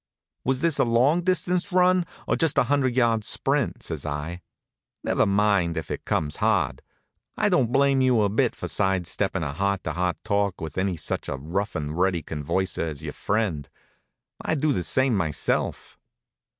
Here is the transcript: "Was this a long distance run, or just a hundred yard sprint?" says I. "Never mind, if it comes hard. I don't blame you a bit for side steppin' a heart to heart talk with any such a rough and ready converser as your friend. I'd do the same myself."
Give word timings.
"Was 0.43 0.61
this 0.61 0.79
a 0.79 0.83
long 0.83 1.21
distance 1.21 1.71
run, 1.71 2.07
or 2.27 2.35
just 2.35 2.57
a 2.57 2.63
hundred 2.63 2.95
yard 2.97 3.23
sprint?" 3.23 3.83
says 3.83 4.03
I. 4.03 4.41
"Never 5.03 5.27
mind, 5.27 5.77
if 5.77 5.91
it 5.91 6.05
comes 6.05 6.37
hard. 6.37 6.81
I 7.37 7.49
don't 7.49 7.71
blame 7.71 8.01
you 8.01 8.23
a 8.23 8.29
bit 8.29 8.55
for 8.55 8.67
side 8.67 9.05
steppin' 9.05 9.43
a 9.43 9.53
heart 9.53 9.83
to 9.83 9.91
heart 9.93 10.17
talk 10.23 10.59
with 10.59 10.75
any 10.75 10.97
such 10.97 11.29
a 11.29 11.37
rough 11.37 11.75
and 11.75 11.95
ready 11.95 12.23
converser 12.23 12.87
as 12.87 13.03
your 13.03 13.13
friend. 13.13 13.69
I'd 14.41 14.59
do 14.59 14.73
the 14.73 14.81
same 14.81 15.15
myself." 15.15 15.99